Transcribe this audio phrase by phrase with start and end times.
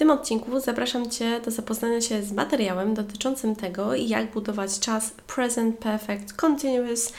[0.00, 5.78] Tym odcinku zapraszam Cię do zapoznania się z materiałem dotyczącym tego, jak budować czas present
[5.78, 7.12] perfect continuous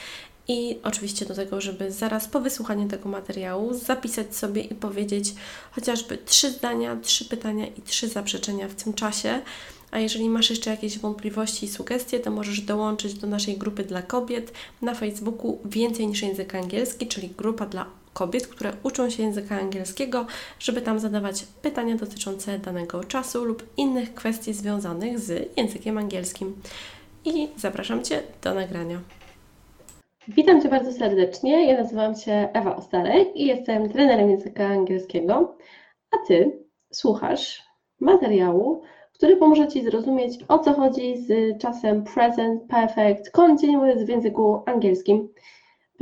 [0.48, 5.34] i oczywiście do tego, żeby zaraz po wysłuchaniu tego materiału zapisać sobie i powiedzieć
[5.72, 9.40] chociażby trzy zdania, trzy pytania i trzy zaprzeczenia w tym czasie.
[9.90, 14.02] A jeżeli masz jeszcze jakieś wątpliwości i sugestie, to możesz dołączyć do naszej grupy dla
[14.02, 14.52] kobiet
[14.82, 20.26] na Facebooku Więcej niż język angielski, czyli grupa dla kobiet, które uczą się języka angielskiego,
[20.58, 26.62] żeby tam zadawać pytania dotyczące danego czasu lub innych kwestii związanych z językiem angielskim.
[27.24, 29.00] I zapraszam Cię do nagrania.
[30.28, 31.66] Witam Cię bardzo serdecznie.
[31.66, 35.56] Ja nazywam się Ewa Ostarek i jestem trenerem języka angielskiego,
[36.10, 37.62] a Ty słuchasz
[38.00, 38.82] materiału,
[39.14, 45.28] który pomoże Ci zrozumieć, o co chodzi z czasem present perfect continuous w języku angielskim.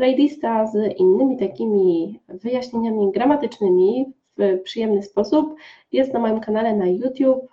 [0.00, 5.54] Playlista z innymi takimi wyjaśnieniami gramatycznymi w przyjemny sposób
[5.92, 7.48] jest na moim kanale na YouTube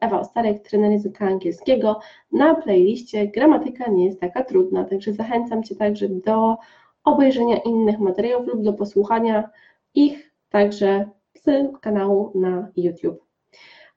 [0.00, 2.00] Ewa Ostarek, trener języka angielskiego.
[2.32, 6.56] Na playliście gramatyka nie jest taka trudna, także zachęcam Cię także do
[7.04, 9.50] obejrzenia innych materiałów lub do posłuchania
[9.94, 13.24] ich także z kanału na YouTube.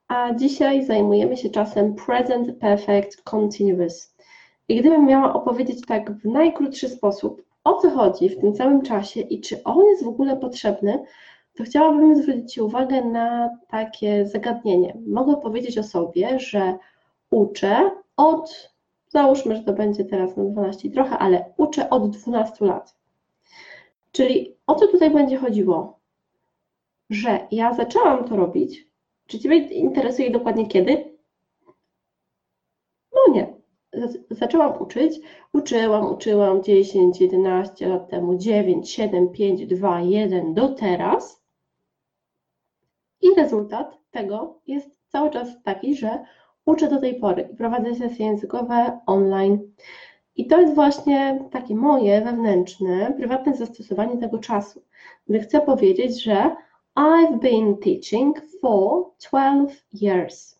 [0.07, 4.15] A dzisiaj zajmujemy się czasem present perfect continuous.
[4.67, 9.19] I gdybym miała opowiedzieć tak w najkrótszy sposób, o co chodzi w tym całym czasie
[9.19, 11.03] i czy on jest w ogóle potrzebny,
[11.55, 14.97] to chciałabym zwrócić Ci uwagę na takie zagadnienie.
[15.07, 16.77] Mogę powiedzieć o sobie, że
[17.29, 18.71] uczę od,
[19.07, 22.95] załóżmy, że to będzie teraz na 12 trochę, ale uczę od 12 lat.
[24.11, 25.99] Czyli o co tutaj będzie chodziło?
[27.09, 28.87] Że ja zaczęłam to robić.
[29.27, 31.10] Czy Ciebie interesuje dokładnie kiedy?
[34.29, 35.19] Zaczęłam uczyć,
[35.53, 41.41] uczyłam, uczyłam 10, 11 lat temu, 9, 7, 5, 2, 1 do teraz.
[43.21, 46.25] I rezultat tego jest cały czas taki, że
[46.65, 49.59] uczę do tej pory i prowadzę sesje językowe online.
[50.35, 54.81] I to jest właśnie takie moje wewnętrzne, prywatne zastosowanie tego czasu,
[55.27, 56.55] gdy chcę powiedzieć, że
[56.95, 60.59] I've been teaching for 12 years.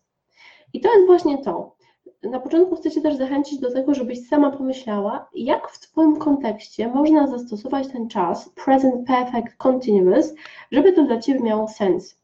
[0.72, 1.76] I to jest właśnie to.
[2.22, 6.88] Na początku chcę Cię też zachęcić do tego, żebyś sama pomyślała, jak w Twoim kontekście
[6.88, 10.34] można zastosować ten czas present perfect continuous,
[10.72, 12.20] żeby to dla Ciebie miało sens.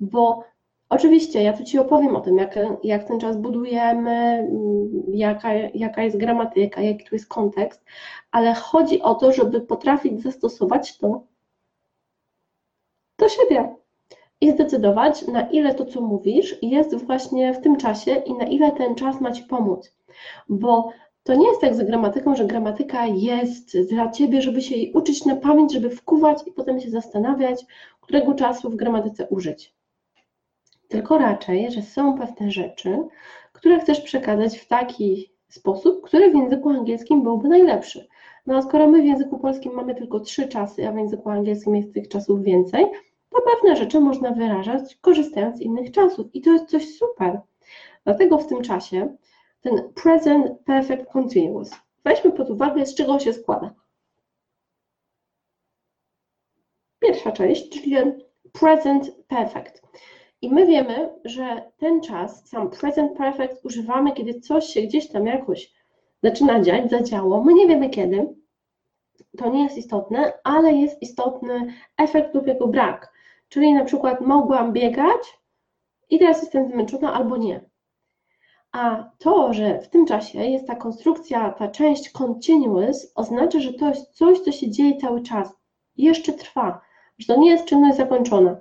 [0.00, 0.44] Bo
[0.88, 4.48] oczywiście ja tu Ci opowiem o tym, jak, jak ten czas budujemy,
[5.08, 7.84] jaka, jaka jest gramatyka, jaki tu jest kontekst,
[8.30, 11.22] ale chodzi o to, żeby potrafić zastosować to
[13.18, 13.76] do siebie
[14.40, 18.72] i zdecydować, na ile to, co mówisz, jest właśnie w tym czasie i na ile
[18.72, 19.96] ten czas ma Ci pomóc.
[20.48, 20.90] Bo
[21.22, 25.24] to nie jest tak z gramatyką, że gramatyka jest dla Ciebie, żeby się jej uczyć
[25.24, 27.64] na pamięć, żeby wkuwać i potem się zastanawiać,
[28.00, 29.74] którego czasu w gramatyce użyć.
[30.88, 32.98] Tylko raczej, że są pewne rzeczy,
[33.52, 38.08] które chcesz przekazać w taki sposób, który w języku angielskim byłby najlepszy.
[38.46, 41.76] No a skoro my w języku polskim mamy tylko trzy czasy, a w języku angielskim
[41.76, 42.86] jest tych czasów więcej,
[43.36, 47.40] to pewne rzeczy można wyrażać korzystając z innych czasów i to jest coś super.
[48.04, 49.16] Dlatego w tym czasie
[49.60, 51.70] ten present perfect continuous
[52.04, 53.74] weźmy pod uwagę, z czego się składa.
[56.98, 59.82] Pierwsza część, czyli ten present perfect.
[60.42, 65.26] I my wiemy, że ten czas, sam present perfect używamy, kiedy coś się gdzieś tam
[65.26, 65.72] jakoś
[66.22, 67.44] zaczyna dziać, zadziało.
[67.44, 68.34] My nie wiemy kiedy,
[69.36, 71.66] to nie jest istotne, ale jest istotny
[71.98, 73.12] efekt lub jego brak.
[73.48, 75.38] Czyli na przykład mogłam biegać
[76.10, 77.60] i teraz jestem zmęczona albo nie.
[78.72, 83.88] A to, że w tym czasie jest ta konstrukcja, ta część continuous, oznacza, że to
[83.88, 85.52] jest coś, co się dzieje cały czas,
[85.96, 86.80] jeszcze trwa,
[87.18, 88.56] że to nie jest czynność zakończona.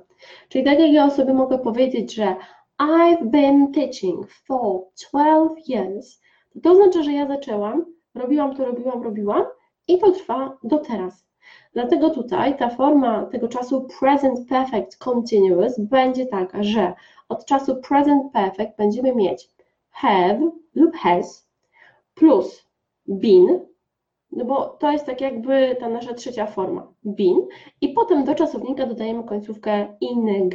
[0.50, 2.36] Czyli tak jak ja sobie mogę powiedzieć, że
[2.80, 6.22] I've been teaching for 12 years,
[6.64, 7.86] to oznacza, że ja zaczęłam,
[8.16, 9.46] robiłam to, robiłam, robiłam
[9.88, 11.26] i to trwa do teraz.
[11.74, 16.94] Dlatego tutaj ta forma tego czasu present perfect continuous będzie taka, że
[17.30, 19.50] od czasu present perfect będziemy mieć
[19.92, 21.48] have lub has
[22.14, 22.68] plus
[23.08, 23.60] been,
[24.32, 27.48] no bo to jest tak jakby ta nasza trzecia forma, been,
[27.82, 30.54] i potem do czasownika dodajemy końcówkę ing.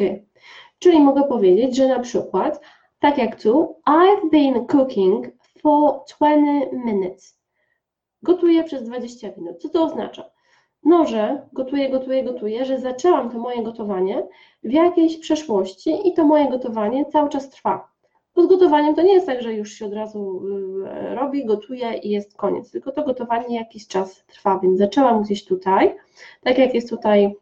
[0.79, 2.61] Czyli mogę powiedzieć, że na przykład
[3.01, 5.27] Tak jak tu, I've been cooking
[5.63, 7.40] for 20 minutes.
[8.23, 9.63] Gotuję przez 20 minut.
[9.63, 10.31] Co to oznacza?
[10.85, 14.27] No, że gotuję, gotuję, gotuję, że zaczęłam to moje gotowanie
[14.65, 17.91] w jakiejś przeszłości i to moje gotowanie cały czas trwa.
[18.37, 20.43] Z gotowaniem to nie jest tak, że już się od razu
[21.11, 25.45] y, robi, gotuje i jest koniec, tylko to gotowanie jakiś czas trwa, więc zaczęłam gdzieś
[25.45, 25.97] tutaj,
[26.43, 27.35] tak jak jest tutaj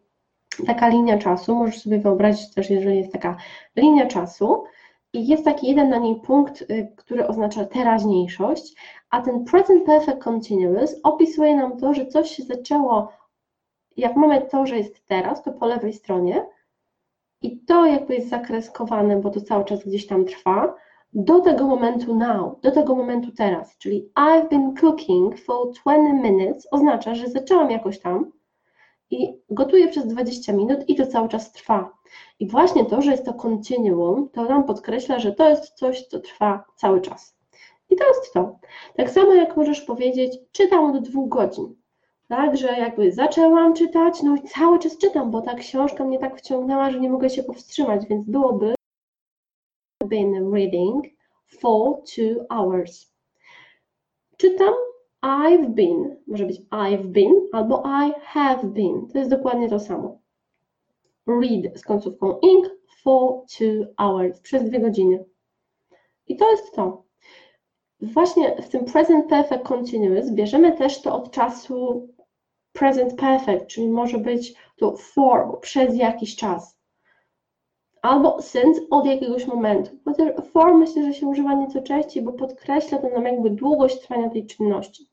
[0.67, 3.37] taka linia czasu, możesz sobie wyobrazić też, jeżeli jest taka
[3.77, 4.65] linia czasu
[5.12, 8.75] i jest taki jeden na niej punkt, y, który oznacza teraźniejszość,
[9.10, 13.12] a ten present perfect continuous opisuje nam to, że coś się zaczęło,
[13.96, 16.46] jak mamy to, że jest teraz, to po lewej stronie
[17.43, 20.75] i to jakby jest zakreskowane, bo to cały czas gdzieś tam trwa,
[21.12, 26.69] do tego momentu now, do tego momentu teraz, czyli I've been cooking for 20 minutes
[26.70, 28.32] oznacza, że zaczęłam jakoś tam,
[29.10, 31.99] i gotuję przez 20 minut i to cały czas trwa.
[32.40, 36.20] I właśnie to, że jest to continuum, to nam podkreśla, że to jest coś, co
[36.20, 37.38] trwa cały czas.
[37.90, 38.58] I to jest to.
[38.96, 41.75] Tak samo jak możesz powiedzieć, czytam od dwóch godzin.
[42.28, 46.38] Tak, że jakby zaczęłam czytać, no i cały czas czytam, bo ta książka mnie tak
[46.38, 48.75] wciągnęła, że nie mogę się powstrzymać, więc byłoby
[50.05, 51.06] been reading
[51.60, 53.12] for two hours.
[54.37, 54.75] Czytam
[55.29, 59.09] I've been, może być I've been albo I have been.
[59.13, 60.19] To jest dokładnie to samo.
[61.27, 62.67] Read z końcówką ing
[63.03, 65.25] for two hours, przez dwie godziny.
[66.27, 67.05] I to jest to.
[68.01, 72.09] Właśnie w tym present perfect continuous bierzemy też to od czasu
[72.73, 76.78] present perfect, czyli może być to for, przez jakiś czas
[78.03, 79.91] albo since od jakiegoś momentu.
[80.05, 84.31] Chociaż for myślę, że się używa nieco częściej, bo podkreśla to nam jakby długość trwania
[84.31, 85.09] tej czynności.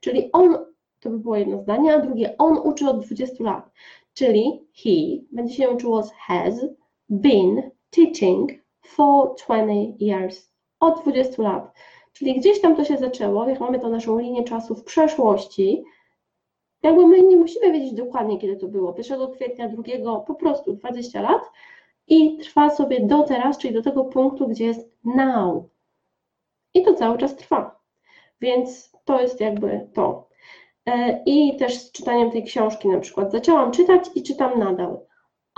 [0.00, 0.58] Czyli on,
[1.00, 3.70] to by było jedno zdanie, a drugie, on uczy od 20 lat.
[4.14, 6.66] Czyli he będzie się uczyło z has
[7.08, 8.50] been teaching
[8.82, 10.50] for 20 years.
[10.80, 11.72] Od 20 lat.
[12.12, 15.84] Czyli gdzieś tam to się zaczęło, jak mamy tą naszą linię czasu w przeszłości,
[16.82, 18.94] jakby my nie musimy wiedzieć dokładnie, kiedy to było.
[18.98, 21.42] 1 kwietnia, 2, po prostu 20 lat,
[22.10, 25.64] i trwa sobie do teraz, czyli do tego punktu, gdzie jest now.
[26.74, 27.80] I to cały czas trwa.
[28.40, 30.28] Więc to jest jakby to.
[30.86, 33.32] E, I też z czytaniem tej książki na przykład.
[33.32, 35.00] Zaczęłam czytać i czytam nadal.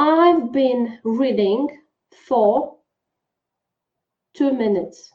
[0.01, 1.71] I've been reading
[2.15, 2.75] for
[4.33, 5.15] two minutes.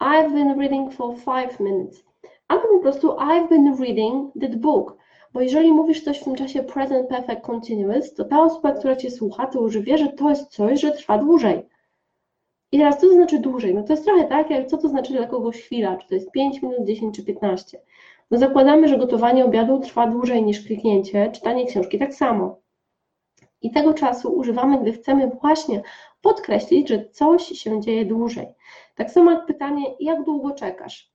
[0.00, 2.04] I've been reading for five minutes.
[2.48, 5.01] Albo po prostu I've been reading that book.
[5.32, 9.10] Bo jeżeli mówisz coś w tym czasie present perfect continuous, to ta osoba, która Cię
[9.10, 11.68] słucha, to już wie, że to jest coś, że trwa dłużej.
[12.72, 13.74] I teraz co to znaczy dłużej?
[13.74, 16.30] No to jest trochę tak, jak co to znaczy dla kogoś chwila, czy to jest
[16.30, 17.80] 5 minut, 10 czy 15.
[18.30, 22.60] No zakładamy, że gotowanie obiadu trwa dłużej niż kliknięcie, czytanie książki tak samo.
[23.62, 25.82] I tego czasu używamy, gdy chcemy właśnie
[26.22, 28.46] podkreślić, że coś się dzieje dłużej.
[28.94, 31.11] Tak samo jak pytanie, jak długo czekasz?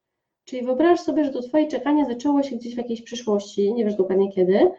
[0.47, 3.95] Czyli wyobraź sobie, że to Twoje czekanie zaczęło się gdzieś w jakiejś przyszłości, nie wiesz
[3.95, 4.71] dokładnie kiedy,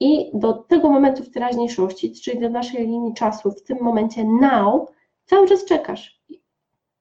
[0.00, 4.88] i do tego momentu w teraźniejszości, czyli do naszej linii czasu, w tym momencie now,
[5.24, 6.22] cały czas czekasz.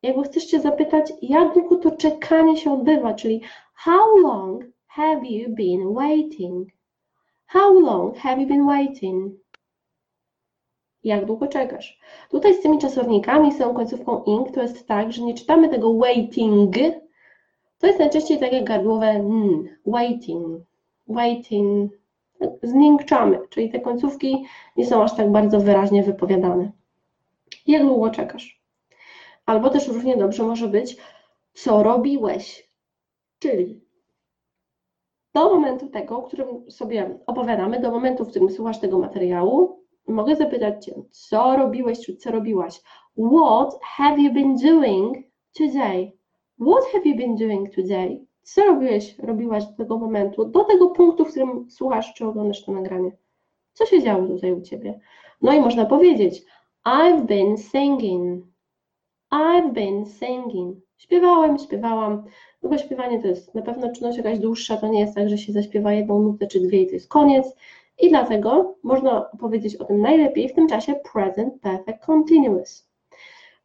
[0.04, 3.42] Jakby chcesz Cię zapytać, jak długo to czekanie się odbywa, czyli
[3.74, 6.70] how long have you been waiting?
[7.46, 9.34] How long have you been waiting?
[11.04, 12.00] Jak długo czekasz?
[12.30, 15.94] Tutaj z tymi czasownikami, z tą końcówką ing, to jest tak, że nie czytamy tego
[15.94, 16.76] waiting,
[17.80, 20.62] to jest najczęściej takie gardłowe n, waiting,
[21.08, 21.92] waiting,
[22.64, 24.46] zmiękczamy, czyli te końcówki
[24.78, 26.72] nie są aż tak bardzo wyraźnie wypowiadane.
[27.68, 28.62] Jak długo czekasz?
[29.46, 30.98] Albo też równie dobrze może być,
[31.54, 32.70] co robiłeś?
[33.40, 33.82] Czyli
[35.34, 40.36] do momentu tego, o którym sobie opowiadamy, do momentu, w którym słuchasz tego materiału, mogę
[40.36, 42.82] zapytać Cię, co robiłeś, czy co robiłaś?
[43.18, 45.18] What have you been doing
[45.58, 46.17] today?
[46.60, 48.26] What have you been doing today?
[48.42, 52.72] Co robiłeś, robiłaś do tego momentu, do tego punktu, w którym słuchasz czy oglądasz to
[52.72, 53.12] nagranie?
[53.74, 55.00] Co się działo tutaj u Ciebie?
[55.42, 56.44] No i można powiedzieć
[56.86, 58.46] I've been singing.
[59.34, 60.78] I've been singing.
[60.98, 62.24] Śpiewałem, śpiewałam.
[62.64, 65.38] No bo śpiewanie to jest na pewno czynność jakaś dłuższa, to nie jest tak, że
[65.38, 67.56] się zaśpiewa jedną nutę czy dwie i to jest koniec.
[68.00, 72.90] I dlatego można powiedzieć o tym najlepiej w tym czasie present perfect continuous.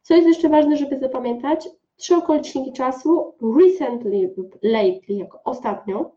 [0.01, 1.69] Co jest jeszcze ważne, żeby zapamiętać?
[2.03, 6.11] Trzy okoliczniki czasu, recently lub lately jako ostatnio,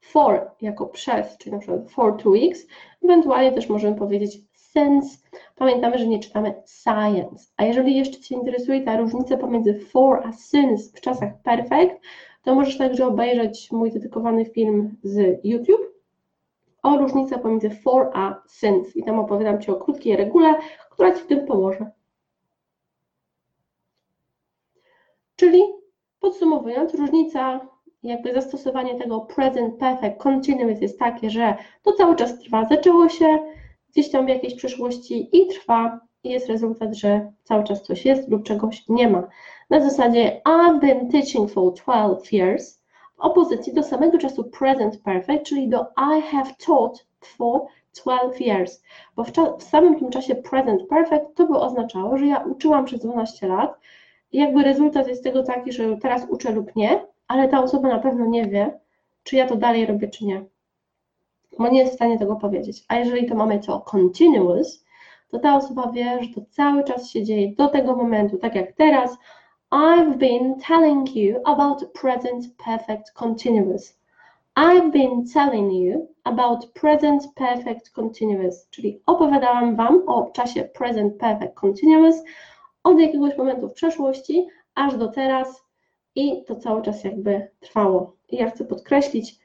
[0.00, 2.66] for jako przez, czyli na przykład for two weeks,
[3.04, 5.18] ewentualnie też możemy powiedzieć since.
[5.56, 7.46] Pamiętamy, że nie czytamy science.
[7.56, 12.00] A jeżeli jeszcze Cię interesuje ta różnica pomiędzy for a since w czasach perfect,
[12.42, 15.94] to możesz także obejrzeć mój dedykowany film z YouTube
[16.82, 18.90] o różnicy pomiędzy for a since.
[18.94, 20.54] I tam opowiadam Ci o krótkiej regule,
[20.90, 21.90] która Ci w tym pomoże.
[25.40, 25.62] Czyli
[26.20, 27.60] podsumowując, różnica
[28.02, 33.38] jakby zastosowanie tego present perfect continuous jest takie, że to cały czas trwa, zaczęło się
[33.90, 38.28] gdzieś tam w jakiejś przeszłości i trwa i jest rezultat, że cały czas coś jest
[38.28, 39.28] lub czegoś nie ma.
[39.70, 42.82] Na zasadzie I've been teaching for 12 years
[43.16, 45.86] w opozycji do samego czasu present perfect, czyli do
[46.18, 47.60] I have taught for
[48.02, 48.82] 12 years,
[49.16, 53.00] bo w, w samym tym czasie present perfect to by oznaczało, że ja uczyłam przez
[53.00, 53.80] 12 lat
[54.32, 58.26] jakby rezultat jest tego taki, że teraz uczę lub nie, ale ta osoba na pewno
[58.26, 58.78] nie wie,
[59.22, 60.44] czy ja to dalej robię, czy nie.
[61.58, 62.84] Bo nie jest w stanie tego powiedzieć.
[62.88, 64.84] A jeżeli to mamy to continuous,
[65.30, 68.72] to ta osoba wie, że to cały czas się dzieje do tego momentu, tak jak
[68.72, 69.18] teraz.
[69.72, 74.00] I've been telling you about present perfect continuous.
[74.56, 81.54] I've been telling you about present perfect continuous, czyli opowiadałam Wam o czasie present perfect
[81.54, 82.22] continuous
[82.84, 85.64] od jakiegoś momentu w przeszłości aż do teraz
[86.14, 88.16] i to cały czas jakby trwało.
[88.28, 89.38] I ja chcę podkreślić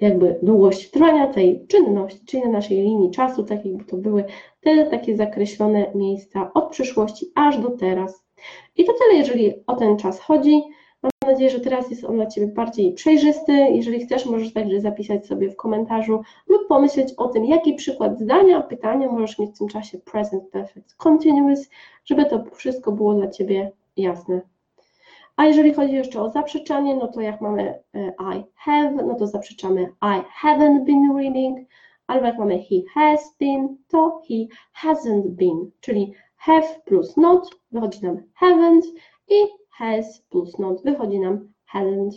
[0.00, 4.24] jakby długość trwania tej czynności, czyli na naszej linii czasu, tak jakby to były
[4.60, 8.24] te takie zakreślone miejsca od przeszłości aż do teraz.
[8.76, 10.62] I to tyle, jeżeli o ten czas chodzi.
[11.28, 13.52] Nadzieję, że teraz jest on dla Ciebie bardziej przejrzysty.
[13.52, 18.60] Jeżeli chcesz, możesz także zapisać sobie w komentarzu lub pomyśleć o tym, jaki przykład zdania,
[18.60, 21.70] pytania możesz mieć w tym czasie present perfect continuous,
[22.04, 24.40] żeby to wszystko było dla Ciebie jasne.
[25.36, 29.26] A jeżeli chodzi jeszcze o zaprzeczanie, no to jak mamy e, I have, no to
[29.26, 31.58] zaprzeczamy I haven't been reading,
[32.06, 34.34] albo jak mamy he has been, to he
[34.88, 38.82] hasn't been, czyli have plus not wychodzi nam haven't
[39.28, 39.34] i
[39.78, 42.12] has plus not wychodzi nam hadn't.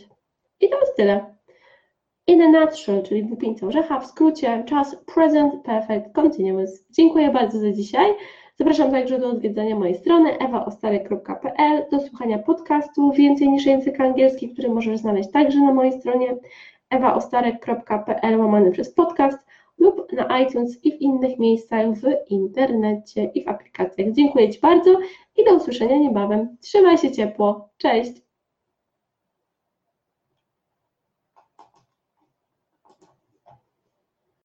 [0.59, 1.25] I to jest tyle.
[2.27, 6.85] In a nutshell, czyli w upińcu orzecha, w skrócie czas present perfect continuous.
[6.89, 8.13] Dziękuję bardzo za dzisiaj.
[8.57, 14.69] Zapraszam także do odwiedzania mojej strony ewaostarek.pl, do słuchania podcastu Więcej niż język angielski, który
[14.69, 16.35] możesz znaleźć także na mojej stronie
[16.89, 19.37] ewaostarek.pl łamany przez podcast
[19.77, 24.11] lub na iTunes i w innych miejscach w internecie i w aplikacjach.
[24.11, 24.99] Dziękuję Ci bardzo
[25.37, 26.57] i do usłyszenia niebawem.
[26.61, 27.69] Trzymaj się ciepło.
[27.77, 28.30] Cześć!